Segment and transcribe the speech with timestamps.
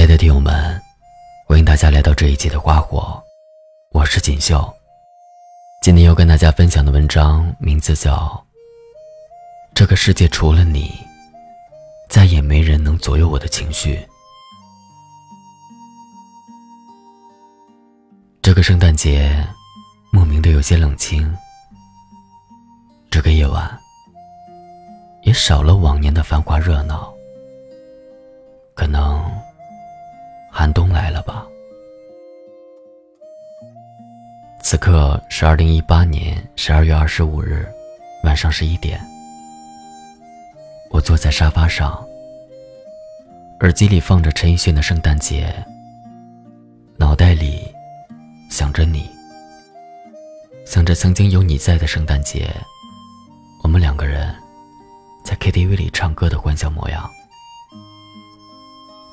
[0.00, 0.80] 亲爱的听友们，
[1.46, 3.22] 欢迎大家来到这一期的花火，
[3.92, 4.66] 我是锦绣。
[5.82, 8.16] 今天要跟大家分享的文章名字叫
[9.74, 10.90] 《这个世界除了你，
[12.08, 13.96] 再也没人能左右我的情绪》。
[18.40, 19.46] 这个圣诞节，
[20.10, 21.30] 莫名的有些冷清。
[23.10, 23.78] 这个夜晚，
[25.24, 27.12] 也少了往年的繁华热闹。
[28.74, 29.39] 可能。
[30.50, 31.46] 寒冬来了吧？
[34.62, 37.66] 此刻是二零一八年十二月二十五日
[38.24, 39.00] 晚上十一点。
[40.90, 42.04] 我坐在沙发上，
[43.60, 45.54] 耳机里放着陈奕迅的《圣诞节》，
[46.98, 47.62] 脑袋里
[48.50, 49.08] 想着你，
[50.66, 52.52] 想着曾经有你在的圣诞节，
[53.62, 54.34] 我们两个人
[55.24, 57.08] 在 KTV 里唱歌的欢笑模样。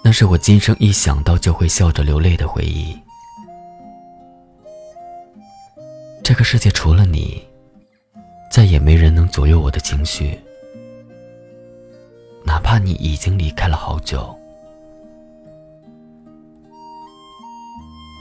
[0.07, 2.97] 那是我今生一想到就会笑着流泪的回忆。
[6.23, 7.45] 这个世界除了你，
[8.49, 10.39] 再也没人能左右我的情绪。
[12.45, 14.33] 哪怕你已经离开了好久。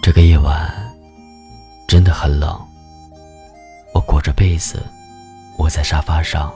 [0.03, 0.69] 这个夜晚
[1.87, 2.61] 真的很冷，
[3.95, 4.83] 我裹着被子
[5.59, 6.53] 窝在沙发上，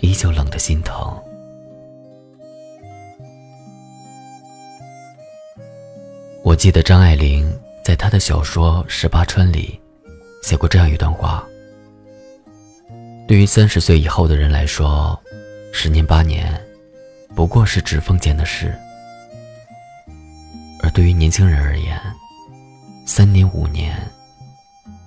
[0.00, 1.14] 依旧冷得心疼。
[6.50, 7.48] 我记得张爱玲
[7.84, 9.80] 在她的小说《十八春》里
[10.42, 11.46] 写过这样一段话：
[13.28, 15.16] 对于三十岁以后的人来说，
[15.72, 16.60] 十年八年
[17.36, 18.66] 不过是指缝间的事；
[20.82, 21.96] 而对于年轻人而言，
[23.06, 23.96] 三年五年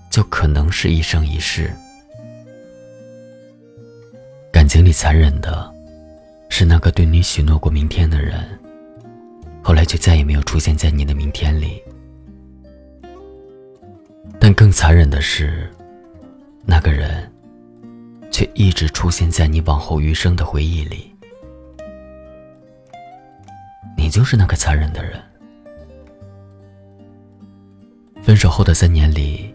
[0.10, 1.70] 就可能是一生一世。
[4.50, 5.70] 感情里残忍的，
[6.48, 8.58] 是那个对你许诺过明天的人。
[9.64, 11.82] 后来就再也没有出现在你的明天里，
[14.38, 15.72] 但更残忍的是，
[16.66, 17.32] 那个人
[18.30, 21.10] 却一直出现在你往后余生的回忆里。
[23.98, 25.14] 你就是那个残忍的人。
[28.22, 29.54] 分手后的三年里，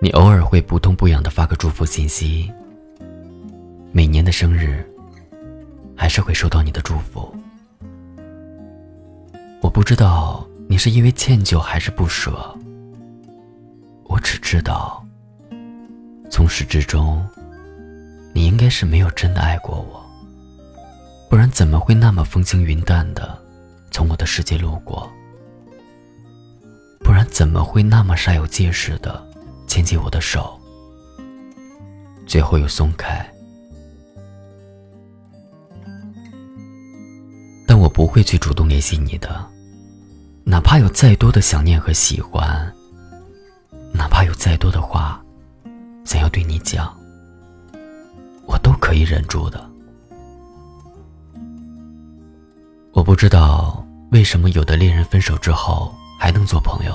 [0.00, 2.52] 你偶尔会不痛不痒的发个祝福信息，
[3.90, 4.84] 每年的生日，
[5.96, 7.34] 还是会收到你的祝福。
[9.74, 12.56] 不知道你是因为歉疚还是不舍，
[14.04, 15.04] 我只知道，
[16.30, 17.26] 从始至终，
[18.32, 20.00] 你应该是没有真的爱过我，
[21.28, 23.36] 不然怎么会那么风轻云淡的
[23.90, 25.10] 从我的世界路过？
[27.00, 29.26] 不然怎么会那么煞有介事的
[29.66, 30.56] 牵起我的手，
[32.26, 33.28] 最后又松开？
[37.66, 39.52] 但我不会去主动联系你的。
[40.54, 42.72] 哪怕有再多的想念和喜欢，
[43.92, 45.20] 哪怕有再多的话
[46.04, 46.96] 想要对你讲，
[48.46, 49.68] 我都可以忍住的。
[52.92, 56.94] 我不知道为什么有的恋人分手之后还能做朋友，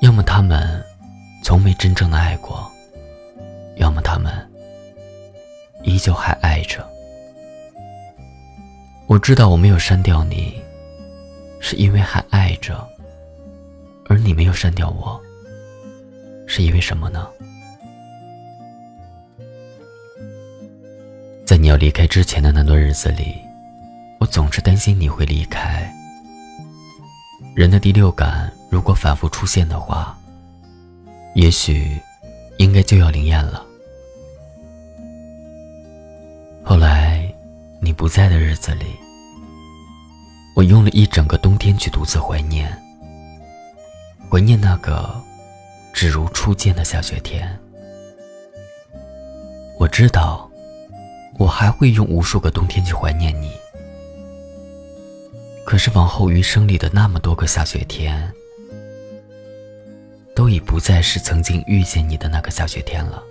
[0.00, 0.84] 要么他们
[1.44, 2.68] 从没真正的爱过，
[3.76, 4.32] 要么他们
[5.84, 6.84] 依旧还爱着。
[9.06, 10.60] 我知道我没有删掉你。
[11.60, 12.88] 是因为还爱着，
[14.06, 15.20] 而你没有删掉我，
[16.46, 17.28] 是因为什么呢？
[21.44, 23.36] 在你要离开之前的那段日子里，
[24.18, 25.92] 我总是担心你会离开。
[27.54, 30.16] 人的第六感如果反复出现的话，
[31.34, 31.98] 也许
[32.58, 33.64] 应该就要灵验了。
[36.62, 37.32] 后来
[37.80, 38.86] 你不在的日子里。
[40.58, 42.68] 我用了一整个冬天去独自怀念，
[44.28, 45.08] 怀念那个
[45.92, 47.56] 只如初见的下雪天。
[49.78, 50.50] 我知道，
[51.38, 53.52] 我还会用无数个冬天去怀念你。
[55.64, 58.28] 可是往后余生里的那么多个下雪天，
[60.34, 63.22] 都已不再是曾经遇见你的那个下雪天了。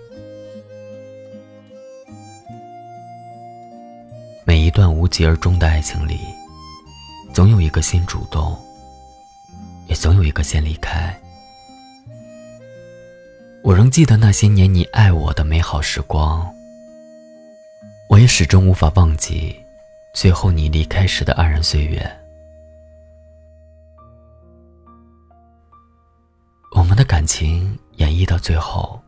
[4.46, 6.20] 每一段无疾而终的爱情里。
[7.38, 8.58] 总有一个先主动，
[9.86, 11.16] 也总有一个先离开。
[13.62, 16.52] 我仍记得那些年你爱我的美好时光，
[18.10, 19.54] 我也始终无法忘记
[20.12, 22.04] 最后你离开时的黯然岁月。
[26.74, 29.00] 我们的感情演绎到最后，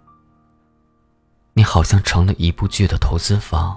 [1.53, 3.77] 你好像成了一部剧的投资方，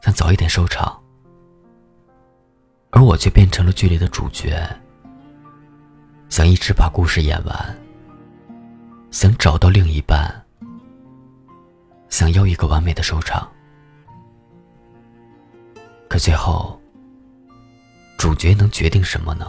[0.00, 0.98] 想早一点收场。
[2.94, 4.56] 而我却变成了剧里的主角，
[6.28, 7.78] 想一直把故事演完，
[9.10, 10.32] 想找到另一半，
[12.08, 13.50] 想要一个完美的收场。
[16.08, 16.80] 可最后，
[18.16, 19.44] 主角能决定什么呢？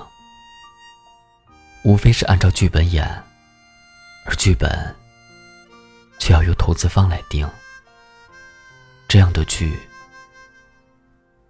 [1.84, 3.08] 无非是按照剧本演，
[4.26, 4.96] 而剧本
[6.18, 7.48] 却要由投资方来定。
[9.08, 9.78] 这样的剧，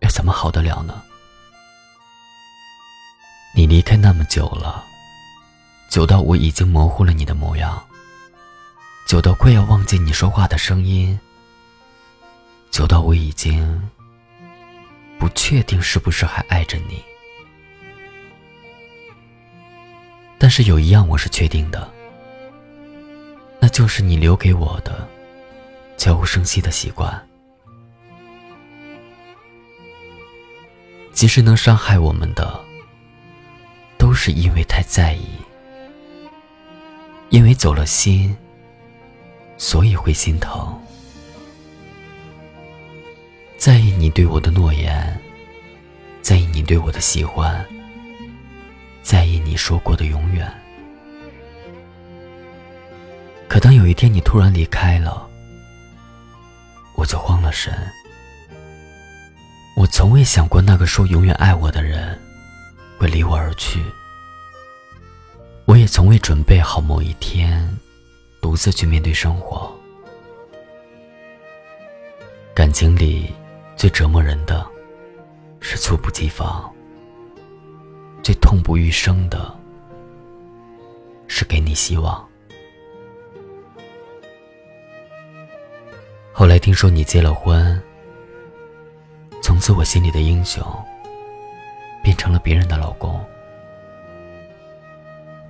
[0.02, 1.02] 又怎么好得了呢？
[3.76, 4.86] 离开那么久了，
[5.90, 7.86] 久到我已经模糊了你的模样，
[9.06, 11.20] 久到快要忘记你说话的声音，
[12.72, 13.90] 久到我已经
[15.20, 17.04] 不确定是不是还爱着你。
[20.38, 21.92] 但是有一样我是确定的，
[23.60, 25.06] 那就是你留给我的
[25.98, 27.28] 悄无声息的习惯。
[31.12, 32.65] 其实能伤害我们的。
[34.16, 35.28] 都是因为太在意，
[37.32, 38.34] 因为走了心，
[39.58, 40.74] 所以会心疼。
[43.58, 45.22] 在意你对我的诺言，
[46.22, 47.66] 在意你对我的喜欢，
[49.04, 50.50] 在意你说过的永远。
[53.50, 55.28] 可当有一天你突然离开了，
[56.96, 57.74] 我就慌了神。
[59.76, 62.18] 我从未想过那个说永远爱我的人。
[62.98, 63.84] 会离我而去，
[65.66, 67.68] 我也从未准备好某一天
[68.40, 69.74] 独自去面对生活。
[72.54, 73.34] 感情里
[73.76, 74.66] 最折磨人的，
[75.60, 76.72] 是猝不及防；
[78.24, 79.54] 最痛不欲生的，
[81.28, 82.26] 是给你希望。
[86.32, 87.82] 后来听说你结了婚，
[89.42, 90.64] 从此我心里的英雄。
[92.04, 93.20] 变成了别人的老公。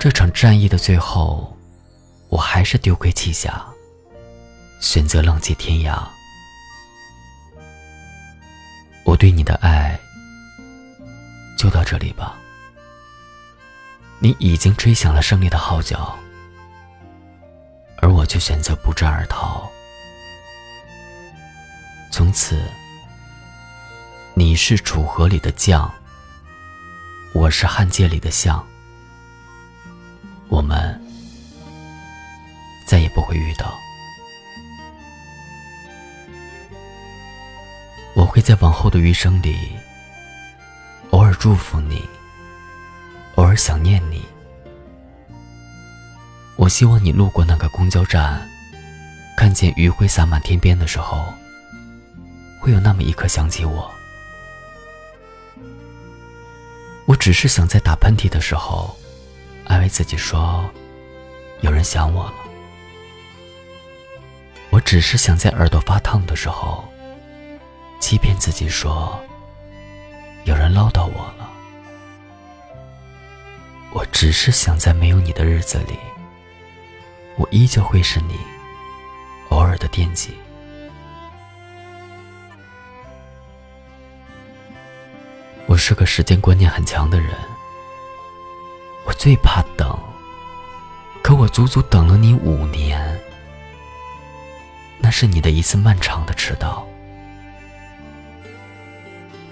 [0.05, 1.57] 这场战役的最后，
[2.29, 3.65] 我还是丢盔弃甲，
[4.79, 5.99] 选择浪迹天涯。
[9.03, 9.99] 我对你的爱
[11.57, 12.35] 就到这里吧。
[14.19, 16.15] 你已经吹响了胜利的号角，
[17.97, 19.67] 而我却选择不战而逃。
[22.11, 22.61] 从此，
[24.35, 25.91] 你是楚河里的将。
[27.33, 28.63] 我是汉界里的象，
[30.49, 30.99] 我们
[32.87, 33.73] 再也不会遇到。
[38.15, 39.75] 我会在往后的余生里，
[41.09, 42.01] 偶尔祝福你，
[43.35, 44.23] 偶尔想念你。
[46.55, 48.47] 我希望你路过那个公交站，
[49.35, 51.25] 看见余晖洒满天边的时候，
[52.61, 53.91] 会有那么一刻想起我。
[57.05, 58.97] 我只是想在打喷嚏的时候，
[59.65, 60.69] 安慰自己说，
[61.61, 62.33] 有人想我了。
[64.69, 66.83] 我只是想在耳朵发烫的时候，
[67.99, 69.19] 欺骗自己说，
[70.43, 71.49] 有人唠叨我了。
[73.91, 75.97] 我只是想在没有你的日子里，
[77.37, 78.37] 我依旧会是你
[79.49, 80.35] 偶尔的惦记。
[85.65, 87.33] 我是个时间观念很强的人，
[89.05, 89.97] 我最怕等。
[91.23, 93.19] 可我足足等了你五年，
[94.99, 96.85] 那是你的一次漫长的迟到，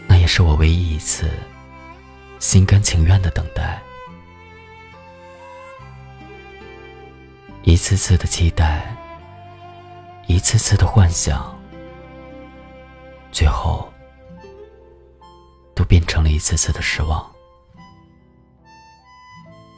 [0.07, 1.31] 那也是我唯一一次
[2.39, 3.81] 心甘情愿的等待。
[7.63, 8.95] 一次次的期待，
[10.27, 11.57] 一次次的幻想，
[13.31, 13.89] 最后。
[15.75, 17.32] 都变成了一次次的失望。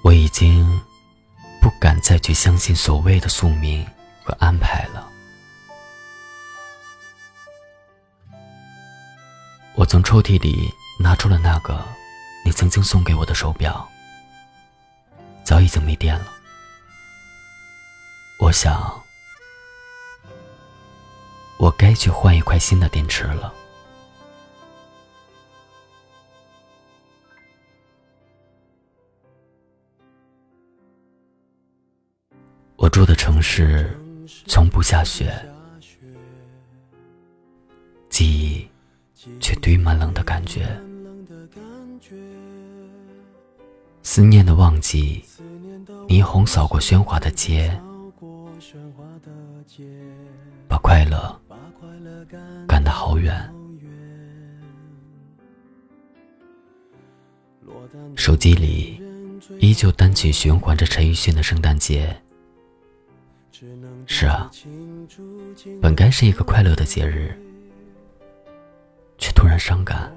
[0.05, 0.79] 我已经
[1.59, 3.83] 不敢再去相信所谓的宿命
[4.23, 5.11] 和安排了。
[9.73, 11.83] 我从抽屉里拿出了那个
[12.45, 13.89] 你曾经送给我的手表，
[15.43, 16.27] 早已经没电了。
[18.37, 19.03] 我想，
[21.57, 23.51] 我该去换一块新的电池了。
[32.95, 33.93] 住的城市
[34.47, 35.29] 从不下雪，
[38.09, 38.65] 记忆
[39.41, 40.65] 却堆满冷的感觉。
[44.01, 45.21] 思念的旺季，
[46.07, 47.77] 霓虹扫过喧哗的街，
[50.69, 51.37] 把快乐
[52.65, 53.53] 赶得好远。
[58.15, 59.01] 手机里
[59.59, 62.17] 依旧单曲循环着陈奕迅的《圣诞节》。
[64.05, 64.51] 是啊，
[65.81, 67.33] 本该是一个快乐的节日，
[69.17, 70.13] 却突然伤感。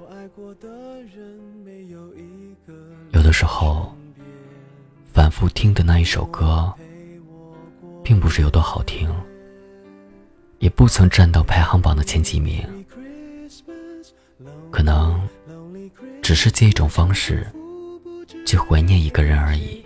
[3.11, 3.95] 有的时候，
[5.13, 6.73] 反复听的那一首歌，
[8.03, 9.09] 并不是有多好听，
[10.57, 12.61] 也不曾站到排行榜的前几名，
[14.69, 15.17] 可能
[16.21, 17.47] 只是借一种方式
[18.45, 19.85] 去怀念一个人而已。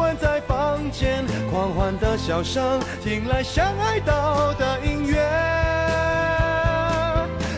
[0.00, 1.26] 关在房间。
[1.50, 5.20] 狂欢的笑声，听来像哀悼的音乐。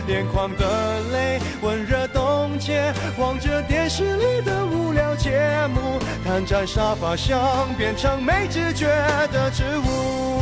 [0.09, 5.31] 眼眶的泪温热冻结，望着电视里的无聊节
[5.73, 8.87] 目，瘫在沙发上变成没知觉
[9.31, 10.41] 的植物。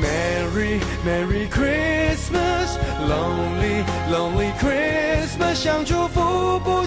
[0.00, 6.86] Merry Merry Christmas, Lonely Lonely Christmas，想祝福不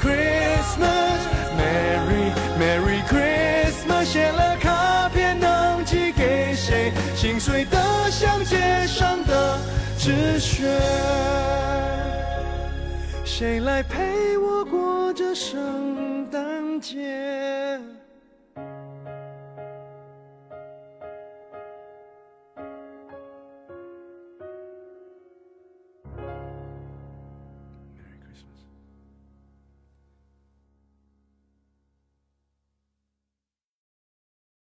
[0.00, 1.20] Christmas,
[1.56, 6.92] Merry Merry Christmas，写了卡片能寄给谁？
[7.14, 7.78] 心碎得
[8.10, 9.58] 像街上的
[9.98, 10.64] 纸屑。
[13.24, 17.78] 谁来陪我过这圣诞节？